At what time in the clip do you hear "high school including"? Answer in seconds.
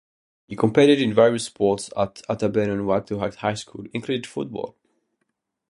3.35-4.23